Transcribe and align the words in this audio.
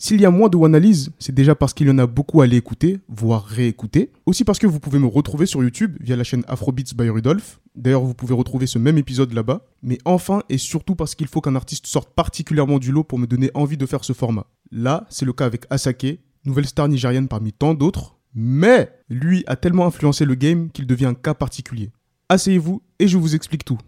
S'il 0.00 0.20
y 0.20 0.24
a 0.24 0.30
moins 0.30 0.48
de 0.48 0.56
Wanalyse, 0.56 1.10
c'est 1.18 1.34
déjà 1.34 1.56
parce 1.56 1.74
qu'il 1.74 1.88
y 1.88 1.90
en 1.90 1.98
a 1.98 2.06
beaucoup 2.06 2.40
à 2.40 2.44
aller 2.44 2.56
écouter, 2.56 3.00
voire 3.08 3.44
réécouter. 3.44 4.12
Aussi 4.26 4.44
parce 4.44 4.60
que 4.60 4.68
vous 4.68 4.78
pouvez 4.78 5.00
me 5.00 5.08
retrouver 5.08 5.44
sur 5.44 5.60
YouTube 5.60 5.96
via 6.00 6.14
la 6.14 6.22
chaîne 6.22 6.44
Afrobeats 6.46 6.94
by 6.96 7.08
Rudolph. 7.08 7.58
D'ailleurs, 7.74 8.04
vous 8.04 8.14
pouvez 8.14 8.32
retrouver 8.32 8.68
ce 8.68 8.78
même 8.78 8.96
épisode 8.96 9.32
là-bas. 9.32 9.66
Mais 9.82 9.98
enfin, 10.04 10.44
et 10.48 10.56
surtout 10.56 10.94
parce 10.94 11.16
qu'il 11.16 11.26
faut 11.26 11.40
qu'un 11.40 11.56
artiste 11.56 11.88
sorte 11.88 12.14
particulièrement 12.14 12.78
du 12.78 12.92
lot 12.92 13.02
pour 13.02 13.18
me 13.18 13.26
donner 13.26 13.50
envie 13.54 13.76
de 13.76 13.86
faire 13.86 14.04
ce 14.04 14.12
format. 14.12 14.46
Là, 14.70 15.04
c'est 15.10 15.24
le 15.24 15.32
cas 15.32 15.46
avec 15.46 15.64
Asake, 15.68 16.20
nouvelle 16.44 16.66
star 16.66 16.86
nigérienne 16.86 17.26
parmi 17.26 17.52
tant 17.52 17.74
d'autres. 17.74 18.18
Mais 18.34 18.92
lui 19.08 19.42
a 19.48 19.56
tellement 19.56 19.86
influencé 19.86 20.24
le 20.24 20.36
game 20.36 20.70
qu'il 20.70 20.86
devient 20.86 21.06
un 21.06 21.14
cas 21.14 21.34
particulier. 21.34 21.90
Asseyez-vous 22.28 22.82
et 23.00 23.08
je 23.08 23.18
vous 23.18 23.34
explique 23.34 23.64
tout. 23.64 23.78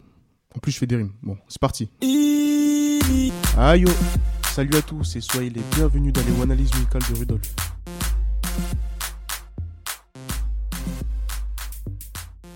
En 0.57 0.59
plus, 0.59 0.73
je 0.73 0.79
fais 0.79 0.87
des 0.89 0.97
rimes. 0.97 1.13
Bon, 1.23 1.37
c'est 1.47 1.61
parti. 1.61 1.89
Aïe 3.57 3.85
oh. 3.87 4.30
Salut 4.53 4.77
à 4.77 4.83
tous 4.83 5.15
et 5.15 5.21
soyez 5.21 5.49
les 5.49 5.63
bienvenus 5.77 6.13
dans 6.13 6.23
les 6.23 6.43
analyses 6.43 6.75
musicales 6.75 7.03
de 7.09 7.19
Rudolf. 7.21 7.55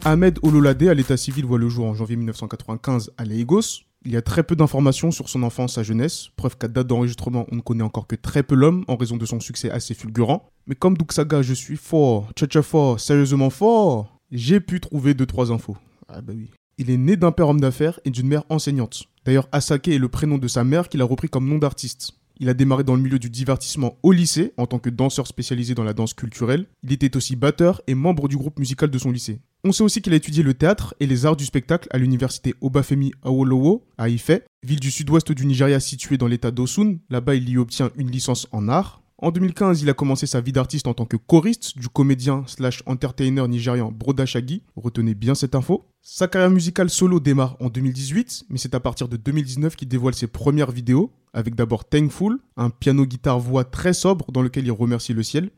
Ahmed 0.05 0.41
Ololade 0.43 0.83
à 0.83 0.95
l'état 0.95 1.17
civil 1.17 1.47
voit 1.47 1.57
le 1.57 1.69
jour 1.69 1.87
en 1.87 1.95
janvier 1.95 2.17
1995 2.17 3.13
à 3.17 3.25
Lagos. 3.25 3.85
Il 4.05 4.11
y 4.11 4.17
a 4.17 4.23
très 4.23 4.43
peu 4.43 4.57
d'informations 4.57 5.13
sur 5.13 5.29
son 5.29 5.45
enfance, 5.45 5.75
sa 5.75 5.85
jeunesse, 5.85 6.31
preuve 6.35 6.59
qu'à 6.59 6.67
date 6.67 6.89
d'enregistrement, 6.89 7.47
on 7.53 7.57
ne 7.57 7.61
connaît 7.61 7.85
encore 7.85 8.09
que 8.09 8.17
très 8.17 8.43
peu 8.43 8.57
l'homme 8.57 8.85
en 8.89 8.97
raison 8.97 9.17
de 9.17 9.25
son 9.25 9.39
succès 9.39 9.71
assez 9.71 9.95
fulgurant. 9.95 10.49
Mais 10.67 10.75
comme 10.75 10.99
Duxaga, 10.99 11.43
je 11.43 11.55
suis 11.55 11.77
fort, 11.77 12.29
tcha 12.35 12.63
fort, 12.63 12.99
sérieusement 12.99 13.51
fort, 13.51 14.19
j'ai 14.33 14.59
pu 14.59 14.81
trouver 14.81 15.15
2-3 15.15 15.53
infos. 15.53 15.77
Ah 16.09 16.21
bah 16.21 16.33
oui. 16.37 16.51
Il 16.77 16.91
est 16.91 16.97
né 16.97 17.17
d'un 17.17 17.31
père 17.31 17.49
homme 17.49 17.61
d'affaires 17.61 18.01
et 18.05 18.11
d'une 18.11 18.27
mère 18.27 18.43
enseignante. 18.49 19.05
D'ailleurs, 19.25 19.49
Asake 19.53 19.89
est 19.89 19.99
le 19.99 20.09
prénom 20.09 20.39
de 20.39 20.49
sa 20.49 20.65
mère 20.65 20.89
qu'il 20.89 21.01
a 21.01 21.05
repris 21.05 21.29
comme 21.29 21.49
nom 21.49 21.59
d'artiste. 21.59 22.13
Il 22.41 22.49
a 22.49 22.55
démarré 22.55 22.83
dans 22.83 22.97
le 22.97 23.03
milieu 23.03 23.19
du 23.19 23.31
divertissement 23.31 23.97
au 24.03 24.11
lycée 24.11 24.53
en 24.57 24.67
tant 24.67 24.81
que 24.81 24.91
danseur 24.91 25.27
spécialisé 25.27 25.75
dans 25.75 25.85
la 25.85 25.93
danse 25.93 26.15
culturelle. 26.15 26.67
Il 26.83 26.93
était 26.93 27.17
aussi 27.17 27.37
batteur 27.37 27.81
et 27.87 27.95
membre 27.95 28.27
du 28.29 28.37
groupe 28.37 28.59
musical 28.59 28.91
de 28.91 28.99
son 28.99 29.13
lycée. 29.13 29.41
On 29.63 29.73
sait 29.73 29.85
aussi 29.85 30.03
qu'il 30.03 30.13
a 30.13 30.17
étudié 30.17 30.43
le 30.43 30.53
théâtre 30.53 30.95
et 30.99 31.07
les 31.07 31.27
arts 31.27 31.37
du 31.37 31.45
spectacle 31.45 31.89
à 31.93 31.99
l'université 31.99 32.55
Obafemi 32.61 33.13
Awolowo 33.23 33.87
à 33.99 34.09
Ife, 34.09 34.33
ville 34.65 34.81
du 34.81 34.91
sud-ouest 34.91 35.31
du 35.31 35.47
Nigeria 35.47 35.79
située 35.79 36.19
dans 36.19 36.27
l'état 36.27 36.51
d'Osun. 36.51 36.99
Là-bas, 37.09 37.37
il 37.37 37.49
y 37.49 37.57
obtient 37.57 37.91
une 37.97 38.11
licence 38.11 38.49
en 38.51 38.69
art. 38.69 39.04
En 39.19 39.31
2015, 39.31 39.83
il 39.83 39.89
a 39.89 39.95
commencé 39.95 40.27
sa 40.27 40.41
vie 40.41 40.53
d'artiste 40.53 40.89
en 40.89 40.95
tant 40.95 41.07
que 41.07 41.17
choriste 41.17 41.79
du 41.79 41.89
comédien 41.89 42.43
slash 42.47 42.83
entertainer 42.87 43.47
nigérian 43.47 43.93
Broda 43.93 44.27
Shaggy. 44.27 44.63
Retenez 44.77 45.15
bien 45.15 45.37
cette 45.37 45.55
info. 45.55 45.87
Sa 46.03 46.27
carrière 46.27 46.51
musicale 46.51 46.91
solo 46.91 47.21
démarre 47.21 47.57
en 47.61 47.69
2018, 47.69 48.47
mais 48.51 48.59
c'est 48.59 48.75
à 48.75 48.81
partir 48.81 49.09
de 49.09 49.17
2019 49.17 49.77
qu'il 49.77 49.89
dévoile 49.89 50.15
ses 50.15 50.27
premières 50.27 50.73
vidéos, 50.73 51.13
avec 51.33 51.55
d'abord 51.55 51.85
Thankful, 51.85 52.39
un 52.57 52.71
piano-guitare-voix 52.71 53.65
très 53.65 53.93
sobre 53.93 54.33
dans 54.33 54.43
lequel 54.43 54.65
il 54.65 54.73
remercie 54.73 55.15
le 55.15 55.23
ciel. 55.23 55.51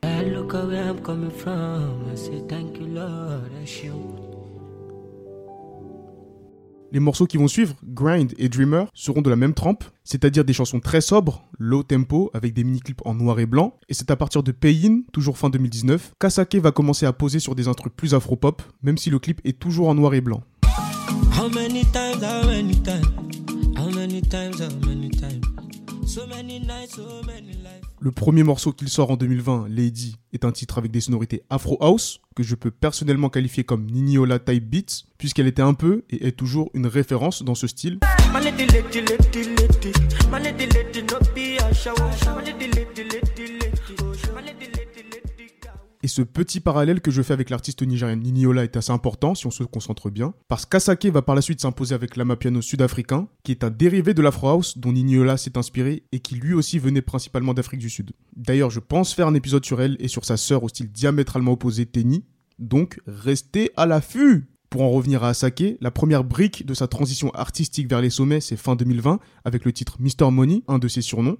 Les 6.92 7.00
morceaux 7.00 7.26
qui 7.26 7.36
vont 7.36 7.48
suivre, 7.48 7.74
Grind 7.84 8.32
et 8.38 8.48
Dreamer, 8.48 8.86
seront 8.94 9.20
de 9.20 9.28
la 9.28 9.36
même 9.36 9.54
trempe, 9.54 9.84
c'est-à-dire 10.04 10.44
des 10.44 10.52
chansons 10.52 10.78
très 10.78 11.00
sobres, 11.00 11.44
low 11.58 11.82
tempo, 11.82 12.30
avec 12.32 12.54
des 12.54 12.62
mini-clips 12.62 13.02
en 13.04 13.14
noir 13.14 13.40
et 13.40 13.46
blanc. 13.46 13.74
Et 13.88 13.94
c'est 13.94 14.10
à 14.10 14.16
partir 14.16 14.42
de 14.42 14.52
Payin, 14.52 15.02
toujours 15.12 15.36
fin 15.36 15.50
2019, 15.50 16.14
qu'Asake 16.20 16.56
va 16.56 16.70
commencer 16.70 17.04
à 17.04 17.12
poser 17.12 17.40
sur 17.40 17.54
des 17.54 17.68
instruments 17.68 17.92
plus 17.96 18.14
afro-pop, 18.14 18.62
même 18.82 18.98
si 18.98 19.10
le 19.10 19.18
clip 19.18 19.40
est 19.44 19.58
toujours 19.58 19.88
en 19.88 19.94
noir 19.94 20.14
et 20.14 20.20
blanc. 20.20 20.42
Le 28.00 28.10
premier 28.10 28.42
morceau 28.42 28.72
qu'il 28.72 28.88
sort 28.88 29.10
en 29.10 29.16
2020, 29.16 29.66
Lady, 29.68 30.16
est 30.32 30.44
un 30.44 30.52
titre 30.52 30.78
avec 30.78 30.90
des 30.90 31.00
sonorités 31.00 31.42
Afro 31.50 31.76
House, 31.80 32.20
que 32.34 32.42
je 32.42 32.54
peux 32.54 32.70
personnellement 32.70 33.28
qualifier 33.28 33.64
comme 33.64 33.86
Niniola 33.86 34.38
type 34.38 34.68
beats, 34.68 35.04
puisqu'elle 35.18 35.46
était 35.46 35.62
un 35.62 35.74
peu 35.74 36.04
et 36.10 36.26
est 36.28 36.32
toujours 36.32 36.70
une 36.74 36.86
référence 36.86 37.42
dans 37.42 37.54
ce 37.54 37.66
style. 37.66 37.98
Et 46.06 46.08
ce 46.08 46.22
petit 46.22 46.60
parallèle 46.60 47.00
que 47.00 47.10
je 47.10 47.20
fais 47.20 47.32
avec 47.32 47.50
l'artiste 47.50 47.82
nigérien 47.82 48.14
Niniola 48.14 48.62
est 48.62 48.76
assez 48.76 48.92
important 48.92 49.34
si 49.34 49.48
on 49.48 49.50
se 49.50 49.64
concentre 49.64 50.08
bien, 50.08 50.34
parce 50.46 50.64
qu'Asake 50.64 51.06
va 51.06 51.20
par 51.20 51.34
la 51.34 51.42
suite 51.42 51.60
s'imposer 51.60 51.96
avec 51.96 52.14
l'amapiano 52.14 52.62
sud-africain, 52.62 53.26
qui 53.42 53.50
est 53.50 53.64
un 53.64 53.70
dérivé 53.70 54.14
de 54.14 54.22
l'Afro 54.22 54.46
House 54.50 54.78
dont 54.78 54.92
Niniola 54.92 55.36
s'est 55.36 55.58
inspiré 55.58 56.04
et 56.12 56.20
qui 56.20 56.36
lui 56.36 56.54
aussi 56.54 56.78
venait 56.78 57.02
principalement 57.02 57.54
d'Afrique 57.54 57.80
du 57.80 57.90
Sud. 57.90 58.12
D'ailleurs, 58.36 58.70
je 58.70 58.78
pense 58.78 59.14
faire 59.14 59.26
un 59.26 59.34
épisode 59.34 59.64
sur 59.64 59.82
elle 59.82 59.96
et 59.98 60.06
sur 60.06 60.24
sa 60.24 60.36
sœur 60.36 60.62
au 60.62 60.68
style 60.68 60.92
diamétralement 60.92 61.50
opposé 61.50 61.86
Tenny, 61.86 62.22
donc 62.60 63.00
restez 63.08 63.72
à 63.76 63.84
l'affût 63.84 64.46
pour 64.70 64.82
en 64.82 64.90
revenir 64.90 65.24
à 65.24 65.30
Asake, 65.30 65.76
la 65.80 65.90
première 65.90 66.22
brique 66.22 66.64
de 66.64 66.74
sa 66.74 66.86
transition 66.86 67.32
artistique 67.34 67.90
vers 67.90 68.00
les 68.00 68.10
sommets, 68.10 68.40
c'est 68.40 68.56
fin 68.56 68.76
2020, 68.76 69.18
avec 69.44 69.64
le 69.64 69.72
titre 69.72 69.96
Mr. 69.98 70.30
Money, 70.30 70.62
un 70.68 70.78
de 70.78 70.86
ses 70.86 71.02
surnoms. 71.02 71.38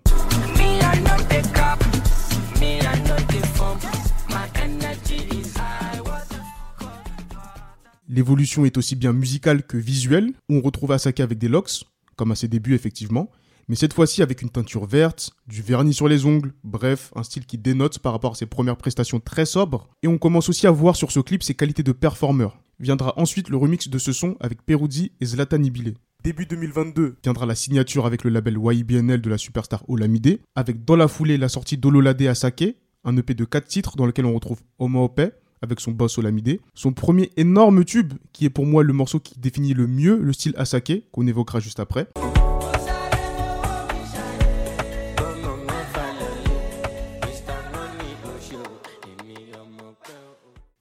L'évolution 8.17 8.65
est 8.65 8.79
aussi 8.79 8.97
bien 8.97 9.13
musicale 9.13 9.63
que 9.63 9.77
visuelle, 9.77 10.33
où 10.49 10.57
on 10.57 10.63
retrouve 10.63 10.93
Asaka 10.93 11.23
avec 11.23 11.37
des 11.37 11.49
locks, 11.49 11.85
comme 12.17 12.33
à 12.33 12.35
ses 12.35 12.49
débuts 12.49 12.75
effectivement, 12.75 13.31
mais 13.69 13.77
cette 13.77 13.93
fois-ci 13.93 14.23
avec 14.23 14.41
une 14.41 14.49
teinture 14.49 14.87
verte, 14.87 15.33
du 15.47 15.61
vernis 15.61 15.93
sur 15.93 16.09
les 16.09 16.25
ongles, 16.25 16.55
bref, 16.65 17.13
un 17.15 17.23
style 17.23 17.45
qui 17.45 17.59
dénote 17.59 17.99
par 17.99 18.13
rapport 18.13 18.33
à 18.33 18.35
ses 18.35 18.47
premières 18.47 18.79
prestations 18.79 19.21
très 19.21 19.45
sobres, 19.45 19.91
et 20.03 20.09
on 20.09 20.17
commence 20.17 20.49
aussi 20.49 20.67
à 20.67 20.71
voir 20.71 20.97
sur 20.97 21.13
ce 21.13 21.21
clip 21.21 21.43
ses 21.43 21.53
qualités 21.53 21.83
de 21.83 21.93
performeur. 21.93 22.59
Viendra 22.81 23.13
ensuite 23.19 23.51
le 23.51 23.59
remix 23.59 23.91
de 23.91 23.99
ce 23.99 24.15
son 24.15 24.37
avec 24.41 24.65
Peruzzi 24.65 25.13
et 25.21 25.27
Zlatan 25.27 25.63
Ibile. 25.63 25.93
Début 26.25 26.47
2022 26.47 27.17
viendra 27.23 27.45
la 27.45 27.55
signature 27.55 28.07
avec 28.07 28.25
le 28.25 28.31
label 28.31 28.57
YBNL 28.59 29.21
de 29.21 29.29
la 29.29 29.37
superstar 29.37 29.85
Olamide, 29.91 30.41
avec 30.55 30.87
dans 30.87 30.97
la 30.97 31.09
foulée 31.09 31.37
la 31.37 31.51
sortie 31.51 31.77
d'Ololade 31.77 32.23
Asake, 32.23 32.77
un 33.05 33.15
EP 33.19 33.35
de 33.35 33.45
4 33.45 33.67
titres 33.67 33.97
dans 33.97 34.07
lequel 34.07 34.25
on 34.25 34.35
retrouve 34.35 34.63
Ope, 34.79 35.21
avec 35.63 35.81
son 35.81 35.93
boss 35.93 36.19
Olamide. 36.19 36.61
Son 36.75 36.93
premier 36.93 37.31
énorme 37.37 37.85
tube, 37.85 38.15
qui 38.33 38.45
est 38.45 38.51
pour 38.51 38.67
moi 38.67 38.83
le 38.83 38.93
morceau 38.93 39.21
qui 39.21 39.39
définit 39.39 39.75
le 39.75 39.87
mieux 39.87 40.19
le 40.19 40.33
style 40.33 40.55
Asake, 40.57 41.05
qu'on 41.13 41.27
évoquera 41.27 41.61
juste 41.61 41.81
après. 41.81 42.09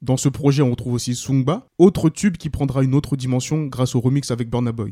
Dans 0.06 0.18
ce 0.18 0.30
projet, 0.30 0.62
on 0.62 0.70
retrouve 0.70 0.94
aussi 0.94 1.16
Sungba, 1.16 1.66
autre 1.80 2.10
tube 2.10 2.38
qui 2.38 2.52
prendra 2.52 2.84
une 2.84 2.94
autre 2.94 3.16
dimension 3.16 3.66
grâce 3.66 3.96
au 3.96 4.02
remix 4.02 4.30
avec 4.30 4.52
Burna 4.52 4.72
Boy. 4.72 4.92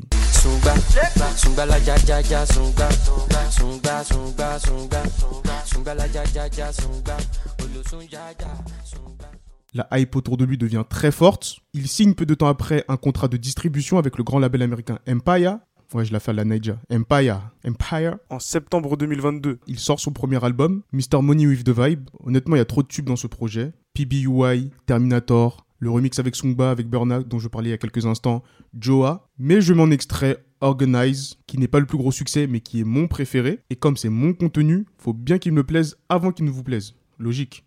La 9.76 9.88
hype 9.98 10.14
autour 10.14 10.36
de 10.36 10.44
lui 10.44 10.56
devient 10.56 10.84
très 10.88 11.10
forte. 11.10 11.56
Il 11.72 11.88
signe 11.88 12.14
peu 12.14 12.24
de 12.26 12.34
temps 12.34 12.46
après 12.46 12.84
un 12.86 12.96
contrat 12.96 13.26
de 13.26 13.36
distribution 13.36 13.98
avec 13.98 14.16
le 14.16 14.22
grand 14.22 14.38
label 14.38 14.62
américain 14.62 15.00
Empire. 15.08 15.58
Ouais, 15.92 16.04
je 16.04 16.12
la 16.12 16.20
fais 16.20 16.30
à 16.30 16.34
la 16.34 16.44
Niger. 16.44 16.78
Empire. 16.92 17.40
Empire. 17.66 18.16
En 18.30 18.38
septembre 18.38 18.96
2022, 18.96 19.58
il 19.66 19.78
sort 19.80 19.98
son 19.98 20.12
premier 20.12 20.42
album, 20.44 20.82
Mr. 20.92 21.20
Money 21.22 21.48
with 21.48 21.64
the 21.64 21.70
Vibe. 21.76 22.08
Honnêtement, 22.22 22.54
il 22.54 22.60
y 22.60 22.62
a 22.62 22.64
trop 22.64 22.84
de 22.84 22.88
tubes 22.88 23.06
dans 23.06 23.16
ce 23.16 23.26
projet. 23.26 23.72
PBUI, 23.94 24.70
Terminator, 24.86 25.66
le 25.80 25.90
remix 25.90 26.20
avec 26.20 26.36
Sungba, 26.36 26.70
avec 26.70 26.88
Burnout, 26.88 27.26
dont 27.26 27.40
je 27.40 27.48
parlais 27.48 27.70
il 27.70 27.72
y 27.72 27.74
a 27.74 27.78
quelques 27.78 28.06
instants, 28.06 28.44
Joa. 28.78 29.26
Mais 29.38 29.60
je 29.60 29.74
m'en 29.74 29.90
extrais 29.90 30.44
Organize, 30.60 31.34
qui 31.48 31.58
n'est 31.58 31.68
pas 31.68 31.80
le 31.80 31.86
plus 31.86 31.98
gros 31.98 32.12
succès, 32.12 32.46
mais 32.46 32.60
qui 32.60 32.80
est 32.80 32.84
mon 32.84 33.08
préféré. 33.08 33.58
Et 33.70 33.76
comme 33.76 33.96
c'est 33.96 34.08
mon 34.08 34.34
contenu, 34.34 34.86
faut 34.98 35.12
bien 35.12 35.38
qu'il 35.38 35.52
me 35.52 35.64
plaise 35.64 35.96
avant 36.08 36.30
qu'il 36.30 36.44
ne 36.44 36.50
vous 36.50 36.62
plaise. 36.62 36.94
Logique. 37.18 37.63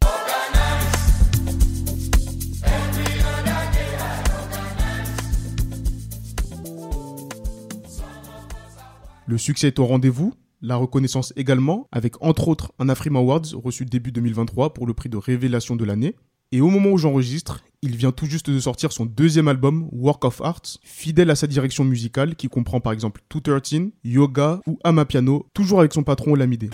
Le 9.30 9.38
succès 9.38 9.68
est 9.68 9.80
au 9.80 9.86
rendez-vous, 9.86 10.34
la 10.62 10.78
reconnaissance 10.78 11.34
également, 11.36 11.90
avec 11.92 12.24
entre 12.24 12.48
autres 12.48 12.72
un 12.80 12.88
Afrima 12.88 13.20
Awards 13.20 13.42
reçu 13.62 13.84
début 13.84 14.14
2023 14.14 14.74
pour 14.74 14.88
le 14.88 14.94
prix 14.94 15.10
de 15.10 15.18
révélation 15.18 15.76
de 15.76 15.84
l'année. 15.84 16.16
Et 16.54 16.62
au 16.62 16.70
moment 16.70 16.92
où 16.92 16.98
j'enregistre, 16.98 17.62
il 17.82 17.98
vient 17.98 18.14
tout 18.14 18.26
juste 18.26 18.50
de 18.50 18.58
sortir 18.58 18.94
son 18.94 19.06
deuxième 19.06 19.50
album, 19.50 19.90
Work 19.92 20.24
of 20.24 20.40
Art, 20.40 20.62
fidèle 20.82 21.30
à 21.30 21.36
sa 21.36 21.46
direction 21.46 21.84
musicale 21.84 22.38
qui 22.38 22.48
comprend 22.48 22.80
par 22.80 22.94
exemple 22.94 23.20
213, 23.30 23.90
Yoga 24.06 24.62
ou 24.66 24.80
Amapiano, 24.86 25.46
toujours 25.54 25.80
avec 25.82 25.92
son 25.92 26.04
patron 26.04 26.32
Olamide. 26.32 26.74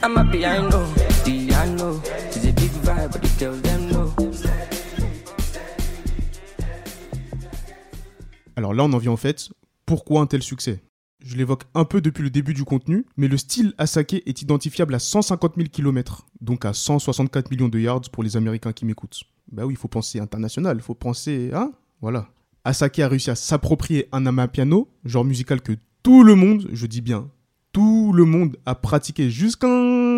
Alors 8.55 8.75
là, 8.75 8.83
on 8.83 8.93
en 8.93 8.97
vient 8.99 9.11
en 9.11 9.17
fait, 9.17 9.49
pourquoi 9.87 10.21
un 10.21 10.27
tel 10.27 10.43
succès? 10.43 10.83
Je 11.23 11.37
l'évoque 11.37 11.63
un 11.73 11.85
peu 11.85 12.01
depuis 12.01 12.21
le 12.21 12.29
début 12.29 12.53
du 12.53 12.65
contenu, 12.65 13.05
mais 13.15 13.29
le 13.29 13.37
style 13.37 13.73
Asake 13.77 14.15
est 14.25 14.41
identifiable 14.41 14.93
à 14.93 14.99
150 14.99 15.53
000 15.55 15.69
km, 15.71 16.27
donc 16.41 16.65
à 16.65 16.73
164 16.73 17.49
millions 17.49 17.69
de 17.69 17.79
yards 17.79 18.09
pour 18.11 18.23
les 18.23 18.35
Américains 18.35 18.73
qui 18.73 18.85
m'écoutent. 18.85 19.21
Bah 19.49 19.65
oui, 19.65 19.73
il 19.73 19.77
faut 19.77 19.87
penser 19.87 20.19
international, 20.19 20.75
il 20.77 20.83
faut 20.83 20.95
penser, 20.95 21.51
hein 21.53 21.71
Voilà. 22.01 22.27
Asake 22.65 22.99
a 22.99 23.07
réussi 23.07 23.31
à 23.31 23.35
s'approprier 23.35 24.09
un 24.11 24.25
amapiano, 24.25 24.89
genre 25.05 25.23
musical 25.23 25.61
que 25.61 25.73
tout 26.03 26.23
le 26.23 26.35
monde, 26.35 26.67
je 26.73 26.85
dis 26.87 27.01
bien 27.01 27.29
tout 27.73 28.13
le 28.13 28.23
monde 28.23 28.55
a 28.67 28.75
pratiqué 28.75 29.31
jusqu'à 29.31 29.67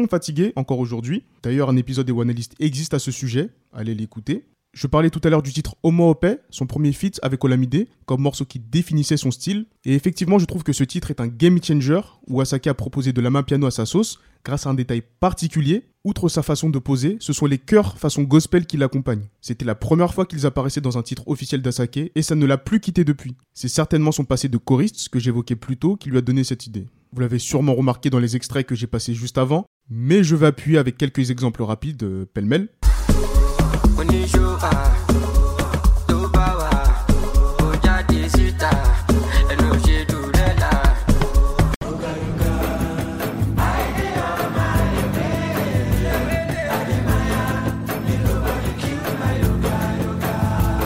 fatigué 0.10 0.52
encore 0.57 0.80
aujourd'hui. 0.80 1.24
D'ailleurs, 1.42 1.69
un 1.69 1.78
épisode 1.78 2.06
des 2.06 2.12
Wanalistes 2.12 2.54
existe 2.60 2.94
à 2.94 3.00
ce 3.00 3.12
sujet. 3.12 3.50
Allez 3.72 3.96
l'écouter. 3.96 4.44
Je 4.75 4.88
parlais 4.88 5.10
tout 5.10 5.22
à 5.24 5.30
l'heure 5.30 5.42
du 5.42 5.54
titre 5.54 5.77
Homo 5.83 6.10
Ope, 6.10 6.27
son 6.50 6.68
premier 6.68 6.92
feat 6.92 7.18
avec 7.24 7.42
Olamide, 7.45 7.88
comme 8.06 8.19
morceau 8.19 8.44
qui 8.44 8.60
définissait 8.60 9.16
son 9.16 9.31
style. 9.31 9.68
Et 9.86 9.95
effectivement, 9.95 10.38
je 10.38 10.44
trouve 10.44 10.63
que 10.63 10.74
ce 10.74 10.83
titre 10.83 11.12
est 11.12 11.22
un 11.22 11.27
game 11.27 11.63
changer, 11.63 12.01
où 12.27 12.42
Asake 12.42 12.68
a 12.68 12.74
proposé 12.74 13.13
de 13.13 13.22
la 13.22 13.30
main 13.30 13.42
piano 13.42 13.68
à 13.68 13.72
sa 13.72 13.86
sauce, 13.86 14.19
grâce 14.44 14.68
à 14.68 14.69
un 14.69 14.74
détail 14.74 15.01
particulier. 15.22 15.86
Outre 16.04 16.27
sa 16.27 16.44
façon 16.44 16.69
de 16.69 16.77
poser, 16.77 17.16
ce 17.22 17.31
sont 17.31 17.45
les 17.45 17.57
chœurs 17.57 17.98
façon 17.98 18.24
gospel 18.24 18.66
qui 18.66 18.75
l'accompagnent. 18.75 19.30
C'était 19.39 19.63
la 19.63 19.75
première 19.75 20.13
fois 20.13 20.25
qu'ils 20.25 20.45
apparaissaient 20.45 20.81
dans 20.81 20.98
un 20.98 21.04
titre 21.04 21.25
officiel 21.28 21.62
d'Asake, 21.62 22.12
et 22.13 22.21
ça 22.21 22.36
ne 22.36 22.45
l'a 22.45 22.57
plus 22.57 22.81
quitté 22.81 23.06
depuis. 23.06 23.38
C'est 23.54 23.69
certainement 23.69 24.12
son 24.12 24.25
passé 24.25 24.50
de 24.50 24.57
choriste, 24.57 24.98
ce 24.98 25.07
que 25.07 25.19
j'évoquais 25.19 25.56
plus 25.56 25.78
tôt, 25.78 25.95
qui 25.95 26.10
lui 26.10 26.18
a 26.18 26.21
donné 26.21 26.44
cette 26.44 26.68
idée. 26.68 26.86
Vous 27.13 27.21
l'avez 27.21 27.39
sûrement 27.39 27.75
remarqué 27.75 28.10
dans 28.10 28.19
les 28.19 28.36
extraits 28.36 28.68
que 28.68 28.75
j'ai 28.75 28.88
passés 28.88 29.13
juste 29.13 29.38
avant, 29.38 29.66
mais 29.89 30.24
je 30.24 30.36
vais 30.36 30.48
appuyer 30.48 30.78
avec 30.78 30.98
quelques 30.98 31.31
exemples 31.31 31.63
rapides, 31.63 32.04
euh, 32.04 32.25
pêle-mêle. 32.25 32.68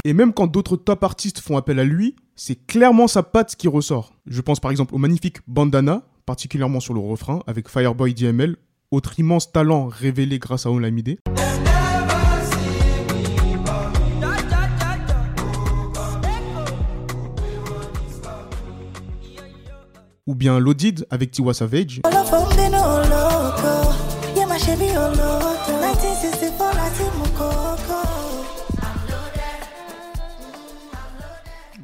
Et 0.10 0.14
même 0.14 0.34
quand 0.34 0.48
d'autres 0.48 0.76
top 0.76 1.04
artistes 1.04 1.40
font 1.40 1.56
appel 1.56 1.78
à 1.78 1.84
lui, 1.84 2.16
c'est 2.36 2.56
clairement 2.66 3.08
sa 3.08 3.22
patte 3.22 3.56
qui 3.56 3.68
ressort. 3.68 4.16
Je 4.26 4.42
pense 4.42 4.60
par 4.60 4.72
exemple 4.72 4.96
au 4.96 4.98
magnifique 4.98 5.38
Bandana, 5.48 6.02
particulièrement 6.26 6.80
sur 6.80 6.96
le 6.96 7.00
refrain, 7.00 7.44
avec 7.46 7.70
Fireboy 7.70 8.16
DML, 8.16 8.56
autre 8.90 9.20
immense 9.20 9.52
talent 9.52 9.86
révélé 9.88 10.40
grâce 10.40 10.66
à 10.66 10.72
Olamide. 10.72 11.20
Ou 20.30 20.36
bien 20.36 20.60
Lodid 20.60 21.08
avec 21.10 21.32
Tiwa 21.32 21.56
Savage. 21.56 22.02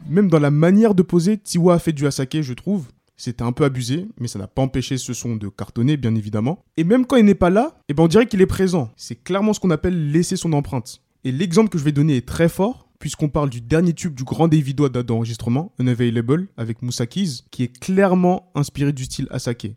Même 0.07 0.29
dans 0.29 0.37
la 0.37 0.51
manière 0.51 0.93
de 0.93 1.01
poser, 1.01 1.39
Tiwa 1.39 1.73
a 1.73 1.79
fait 1.79 1.91
du 1.91 2.05
Asake, 2.05 2.43
je 2.43 2.53
trouve. 2.53 2.85
C'était 3.17 3.41
un 3.41 3.51
peu 3.51 3.63
abusé, 3.63 4.07
mais 4.19 4.27
ça 4.27 4.37
n'a 4.37 4.45
pas 4.45 4.61
empêché 4.61 4.99
ce 4.99 5.15
son 5.15 5.37
de 5.37 5.49
cartonner, 5.49 5.97
bien 5.97 6.13
évidemment. 6.13 6.59
Et 6.77 6.83
même 6.83 7.07
quand 7.07 7.15
il 7.15 7.25
n'est 7.25 7.33
pas 7.33 7.49
là, 7.49 7.79
eh 7.89 7.95
ben 7.95 8.03
on 8.03 8.07
dirait 8.07 8.27
qu'il 8.27 8.43
est 8.43 8.45
présent. 8.45 8.91
C'est 8.95 9.15
clairement 9.23 9.53
ce 9.53 9.59
qu'on 9.59 9.71
appelle 9.71 10.11
laisser 10.11 10.35
son 10.35 10.53
empreinte. 10.53 11.01
Et 11.23 11.31
l'exemple 11.31 11.69
que 11.69 11.79
je 11.79 11.83
vais 11.83 11.91
donner 11.91 12.17
est 12.17 12.27
très 12.27 12.49
fort, 12.49 12.84
puisqu'on 12.99 13.29
parle 13.29 13.49
du 13.49 13.61
dernier 13.61 13.93
tube 13.93 14.13
du 14.13 14.23
grand 14.23 14.47
Davido 14.47 14.85
à 14.85 14.89
date 14.89 15.05
d'enregistrement, 15.05 15.73
Unavailable, 15.79 16.47
avec 16.57 16.81
Moussa 16.81 17.05
Keys, 17.05 17.41
qui 17.51 17.63
est 17.63 17.79
clairement 17.79 18.51
inspiré 18.55 18.93
du 18.93 19.05
style 19.05 19.27
Asake. 19.31 19.75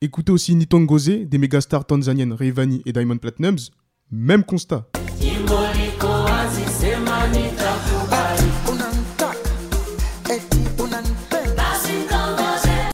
Écoutez 0.00 0.32
aussi 0.32 0.54
Nitongoze 0.56 1.08
des 1.08 1.38
mégastars 1.38 1.84
tanzaniennes 1.84 2.32
Rayvanny 2.32 2.82
et 2.86 2.92
Diamond 2.92 3.18
Platinums. 3.18 3.70
Même 4.10 4.42
constat. 4.42 4.88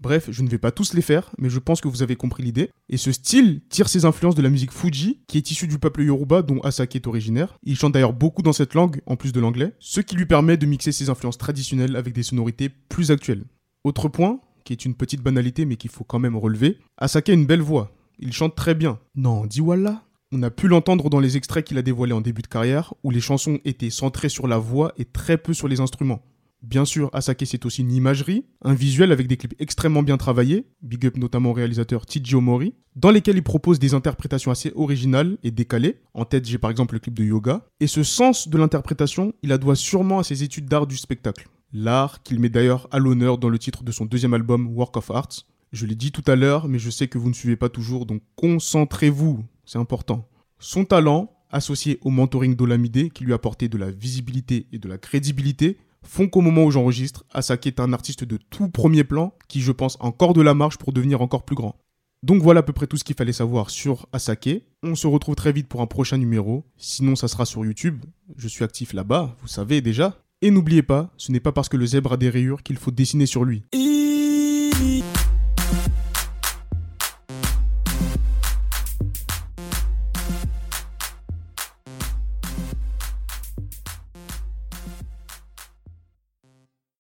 Bref, 0.08 0.31
je 0.31 0.43
ne 0.43 0.49
vais 0.49 0.56
pas 0.56 0.70
tous 0.70 0.94
les 0.94 1.02
faire, 1.02 1.28
mais 1.37 1.50
je 1.50 1.58
pense 1.58 1.82
que 1.82 1.88
vous 1.88 2.02
avez 2.02 2.16
compris 2.16 2.43
l'idée. 2.43 2.70
Et 2.88 2.96
ce 2.96 3.12
style 3.12 3.60
tire 3.69 3.90
ses 3.90 4.06
influences 4.06 4.34
de 4.34 4.40
la 4.40 4.49
musique 4.49 4.72
Fuji, 4.72 5.20
qui 5.26 5.37
est 5.37 5.50
issue 5.50 5.66
du 5.66 5.78
peuple 5.78 6.02
Yoruba 6.02 6.40
dont 6.40 6.60
Asake 6.60 6.96
est 6.96 7.06
originaire. 7.06 7.58
Il 7.62 7.76
chante 7.76 7.93
d'ailleurs 7.93 8.14
beaucoup 8.14 8.40
dans 8.40 8.55
cette 8.55 8.72
langue, 8.72 9.02
en 9.05 9.16
plus 9.16 9.32
de 9.32 9.40
l'anglais, 9.40 9.75
ce 9.81 10.00
qui 10.00 10.16
lui 10.16 10.25
permet 10.25 10.56
de 10.56 10.64
mixer 10.64 10.93
ses 10.93 11.10
influences 11.10 11.37
traditionnelles 11.37 11.94
avec 11.94 12.14
des 12.14 12.22
sonorités 12.22 12.70
plus 12.70 13.10
actuelles. 13.10 13.44
Autre 13.84 14.08
point, 14.08 14.40
qui 14.64 14.72
est 14.72 14.87
une 14.87 14.94
petite 14.94 15.20
banalité 15.20 15.66
mais 15.66 15.76
qu'il 15.76 15.90
faut 15.90 16.05
quand 16.05 16.19
même 16.19 16.38
relever. 16.38 16.78
Asake 16.96 17.28
a 17.28 17.34
une 17.34 17.44
belle 17.44 17.61
voix. 17.61 17.94
Il 18.19 18.32
chante 18.32 18.56
très 18.56 18.75
bien. 18.75 18.99
Non, 19.14 19.44
dis 19.44 19.61
voilà. 19.61 20.04
On 20.32 20.43
a 20.43 20.50
pu 20.50 20.69
l'entendre 20.69 21.11
dans 21.11 21.20
les 21.20 21.37
extraits 21.37 21.66
qu'il 21.66 21.76
a 21.76 21.82
dévoilés 21.82 22.14
en 22.14 22.22
début 22.22 22.40
de 22.40 22.46
carrière, 22.46 22.94
où 23.04 23.11
les 23.11 23.20
chansons 23.20 23.58
étaient 23.66 23.90
centrées 23.90 24.31
sur 24.31 24.49
la 24.49 24.56
voix 24.56 24.94
et 24.96 25.04
très 25.04 25.37
peu 25.37 25.52
sur 25.52 25.69
les 25.69 25.81
instruments. 25.81 26.22
Bien 26.62 26.84
sûr, 26.84 27.08
Asake 27.12 27.44
c'est 27.46 27.66
aussi 27.66 27.82
une 27.82 27.93
imagerie, 27.93 28.44
un 28.62 28.75
visuel 28.75 29.12
avec 29.12 29.28
des 29.28 29.37
clips 29.37 29.55
extrêmement 29.60 30.02
bien 30.02 30.16
travaillés, 30.16 30.66
big 30.82 31.06
up 31.06 31.16
notamment 31.16 31.50
au 31.50 31.52
réalisateur 31.52 32.05
Tiji 32.05 32.34
Omori, 32.34 32.75
dans 32.96 33.12
lesquels 33.12 33.37
il 33.37 33.44
propose 33.44 33.78
des 33.78 33.94
interprétations 33.94 34.50
assez 34.50 34.72
originales 34.75 35.38
et 35.44 35.52
décalées. 35.52 36.00
En 36.14 36.25
tête, 36.25 36.46
j'ai 36.46 36.58
par 36.58 36.70
exemple 36.70 36.94
le 36.94 37.00
clip 37.00 37.14
de 37.14 37.25
Yoga. 37.25 37.64
Et 37.78 37.87
ce 37.87 38.02
sens 38.02 38.49
de 38.49 38.58
l'interprétation, 38.58 39.32
il 39.43 39.50
la 39.50 39.58
doit 39.58 39.76
sûrement 39.76 40.19
à 40.19 40.25
ses 40.25 40.43
études 40.43 40.66
d'art 40.66 40.88
du 40.88 40.96
spectacle. 40.96 41.49
L'art 41.72 42.22
qu'il 42.25 42.40
met 42.40 42.49
d'ailleurs 42.49 42.88
à 42.90 42.99
l'honneur 42.99 43.38
dans 43.38 43.50
le 43.50 43.58
titre 43.58 43.84
de 43.84 43.93
son 43.93 44.06
deuxième 44.06 44.34
album 44.34 44.66
Work 44.76 44.96
of 44.96 45.11
Art. 45.12 45.28
Je 45.70 45.87
l'ai 45.87 45.94
dit 45.94 46.11
tout 46.11 46.25
à 46.26 46.34
l'heure, 46.34 46.66
mais 46.66 46.81
je 46.81 46.90
sais 46.90 47.06
que 47.06 47.19
vous 47.19 47.28
ne 47.28 47.34
suivez 47.34 47.56
pas 47.56 47.69
toujours, 47.69 48.04
donc 48.04 48.22
concentrez-vous, 48.37 49.44
c'est 49.64 49.78
important. 49.78 50.26
Son 50.58 50.84
talent, 50.84 51.31
associé 51.50 51.99
au 52.02 52.11
mentoring 52.11 52.56
d'Olamide, 52.56 53.12
qui 53.12 53.25
lui 53.25 53.32
a 53.32 53.37
apporté 53.37 53.69
de 53.69 53.78
la 53.78 53.90
visibilité 53.90 54.66
et 54.72 54.78
de 54.78 54.88
la 54.88 54.99
crédibilité, 54.99 55.78
font 56.08 56.28
qu'au 56.28 56.40
moment 56.40 56.64
où 56.64 56.70
j'enregistre, 56.70 57.25
Asake 57.32 57.66
est 57.66 57.81
un 57.81 57.93
artiste 57.93 58.25
de 58.25 58.37
tout 58.37 58.69
premier 58.69 59.05
plan, 59.05 59.34
qui 59.49 59.60
je 59.60 59.72
pense 59.72 59.96
encore 60.00 60.32
de 60.32 60.43
la 60.43 60.55
marche 60.55 60.78
pour 60.78 60.93
devenir 60.93 61.20
encore 61.20 61.44
plus 61.44 61.56
grand. 61.56 61.76
Donc 62.22 62.43
voilà 62.43 62.60
à 62.60 62.62
peu 62.62 62.72
près 62.72 62.87
tout 62.87 62.96
ce 62.96 63.05
qu'il 63.05 63.14
fallait 63.14 63.32
savoir 63.32 63.70
sur 63.70 64.08
Asake. 64.12 64.64
On 64.82 64.94
se 64.94 65.06
retrouve 65.06 65.37
très 65.37 65.52
vite 65.52 65.69
pour 65.69 65.82
un 65.82 65.87
prochain 65.87 66.19
numéro. 66.19 66.64
Sinon, 66.76 67.14
ça 67.14 67.28
sera 67.28 67.44
sur 67.44 67.64
YouTube. 67.64 68.05
Je 68.37 68.49
suis 68.49 68.64
actif 68.64 68.93
là-bas, 68.93 69.37
vous 69.40 69.49
savez 69.49 69.81
déjà. 69.81 70.16
Et 70.40 70.50
n'oubliez 70.50 70.82
pas, 70.82 71.12
ce 71.16 71.32
n'est 71.32 71.40
pas 71.40 71.52
parce 71.52 71.69
que 71.69 71.76
le 71.76 71.87
zèbre 71.87 72.12
a 72.12 72.16
des 72.16 72.31
rayures 72.31 72.62
qu'il 72.62 72.76
faut 72.76 72.90
dessiner 72.90 73.26
sur 73.26 73.44
lui. 73.44 73.64